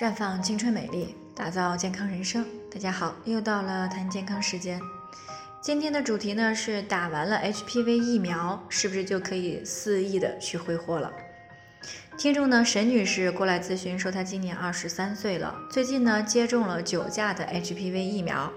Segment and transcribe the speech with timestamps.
[0.00, 2.42] 绽放青春美丽，打造健康人生。
[2.72, 4.80] 大家好，又到了谈健康时间。
[5.60, 11.12] 今天的主题呢是打完了 HPV 疫苗，是不是就可以肆意的去挥霍了？
[12.16, 18.50] 听众呢沈女士过来咨询说，她今年二十三岁了，最近呢接种了九价的 HPV 疫苗，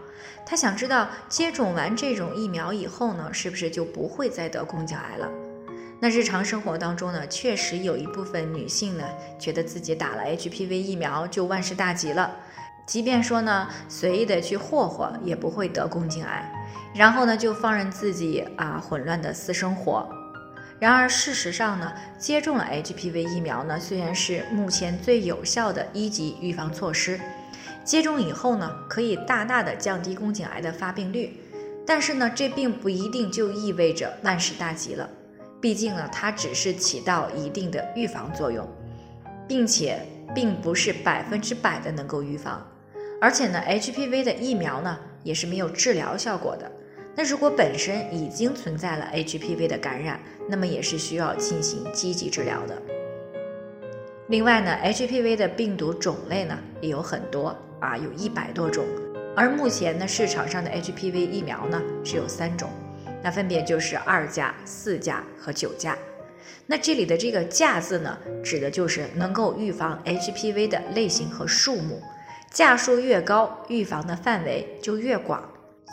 [0.46, 5.30] 她想知道接种完这种疫苗以后呢，是不是就不会再得宫颈癌了？
[6.00, 9.06] 那日常生活当中呢，确实有一部分女性呢，
[9.40, 12.36] 觉得自己打了 HPV 疫苗就万事大吉了，
[12.86, 16.52] 即便说呢随意的去霍霍也不会得宫颈癌，
[16.94, 20.06] 然后呢就放任自己啊混乱的私生活。
[20.80, 27.18] 然而事实上呢，接种了 HPV 疫苗呢，虽然是目前最有效的一级预防措施，
[27.86, 31.40] 接种以后呢，可以大大的降低宫颈癌的发病率，
[31.88, 35.10] 但是呢，这并不一定就意味着万事大吉了。
[35.64, 38.68] 毕竟呢，它只是起到一定的预防作用，
[39.48, 39.98] 并且
[40.36, 42.62] 并不是百分之百的能够预防。
[43.22, 46.70] 而且呢，HPV 的疫苗呢也是没有治疗效果的。
[47.16, 52.82] 那如果本身已经存在了 HPV 的感染，那么也是需要进行积极治疗的。
[54.28, 58.84] 另外呢，HPV 的病毒种类呢也有很多啊，有一百多种。
[59.34, 62.70] 而目前呢，市场上的 HPV 疫苗呢只有三种。
[63.24, 65.98] 那分别就是二价、四价和九价。
[66.66, 72.02] 那这里的这个价字呢，指的就是能够预防 HPV 的类型和数目，
[72.52, 75.44] 价数越高，预防的范围就越广。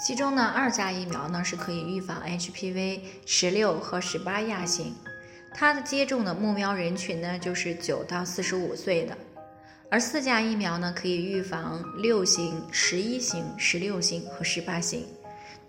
[0.05, 4.95] 其中呢，二价疫苗呢是可以预防 HPV 十六和十八亚型，
[5.53, 9.17] 它的接种的目标人群呢就是九到四十五岁的。
[9.91, 15.05] 而四价疫苗呢可以预防六型、十一型、十六型和十八型。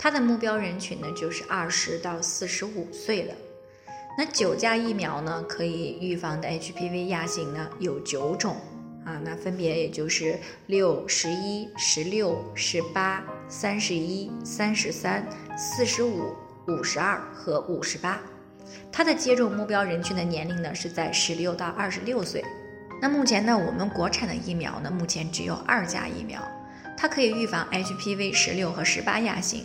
[0.04, 3.36] 它的目标人群呢，就是二十到四十五岁的。
[4.18, 8.56] 那九价疫苗呢，可以预防的 HPV 亚型呢有九种
[9.06, 15.24] 啊，那分别也就是六、十一、十六、十八、三十一、三十三、
[15.56, 16.34] 四十五、
[16.68, 18.20] 五十二和五十八。
[18.92, 22.44] 它的接种目标人群的年龄呢是在十六到二十六岁。
[23.00, 26.42] 那目前呢，我们国产的疫苗呢，目前只有二价疫苗，
[26.98, 29.64] 它可以预防 HPV 十六和十八亚型。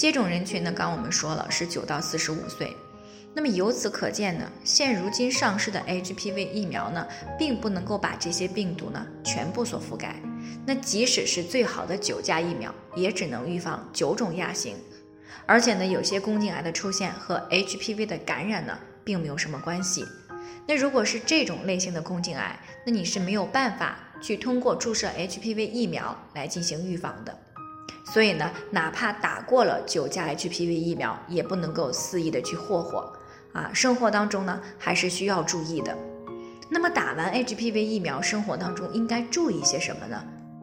[0.00, 2.74] 接种人群呢，刚我们说了是九到四十五岁，
[3.34, 7.06] 那么由此可见呢，现如今上市的 HPV 疫苗呢，
[7.38, 10.16] 并不能够把这些病毒呢全部所覆盖。
[10.64, 14.74] 那即使是最好的九价疫苗，也只能预防九种亚型，
[15.44, 20.06] 而且呢，有些宫颈癌的出现和 HPV 的感染呢，并没有什么关系。
[20.66, 27.38] 那如果是这种类型的宫颈癌，那你是没有办法去通过注射 HPV 疫苗来进行预防的。
[28.04, 33.12] 所以呢，哪怕打过了九价 HPV 疫苗，也不能够肆意的去霍霍
[33.52, 33.70] 啊！
[33.72, 35.96] 生活当中呢，还是需要注意的。
[36.68, 40.22] 那么打完 HPV 疫苗，生活当中应该注意些什么呢？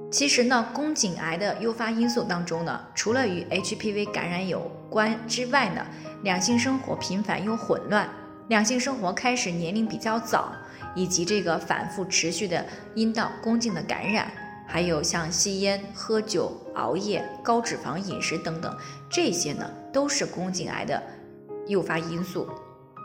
[0.09, 5.85] 其实呢，宫颈癌的诱发因素当中呢，除了与 HPV 感染有关之外呢，
[6.23, 8.09] 两性生活频繁又混乱，
[8.47, 10.53] 两性生活开始年龄比较早，
[10.95, 12.65] 以及这个反复持续的
[12.95, 14.31] 阴道、宫颈的感染。
[14.67, 18.77] 还有像吸烟、喝酒、熬夜、高脂肪饮食等等，
[19.09, 21.01] 这些呢都是宫颈癌的
[21.67, 22.47] 诱发因素。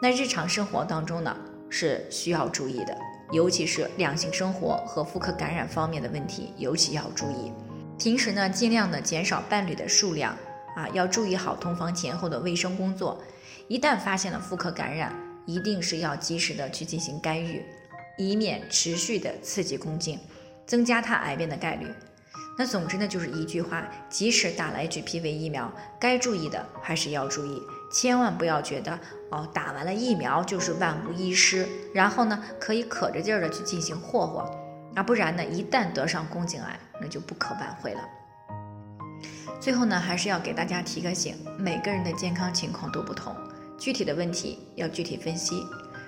[0.03, 1.35] 那日常生活当中呢
[1.71, 2.99] 是需要注意的，
[3.31, 7.53] 尤其是两性生活和妇科感染方面的问题，尤其要注意。
[7.97, 10.37] 平时呢尽量的减少伴侣的数量
[10.75, 13.23] 啊，要注意好同房前后的卫生工作。
[13.69, 15.15] 一旦发现了妇科感染，
[15.47, 17.65] 一定是要及时的去进行干预，
[18.19, 20.19] 以免持续的刺激宫颈。
[20.67, 21.87] 增加它癌变的概率。
[22.59, 28.99] 那总之呢，就是一句话：即使打了 HPV 疫苗，该注意的还是要注意，千万不要觉得
[29.31, 34.51] 哦，打完了疫苗就是万无一失，然后呢，可以可着劲儿的去进行霍霍。
[34.95, 38.01] 那不然呢，一旦得上宫颈癌，那就不可挽回了。
[39.59, 43.35] 最后呢，还是要给大家提个醒：每个人的健康情况都不同，
[43.79, 45.65] 具体的问题要具体分析。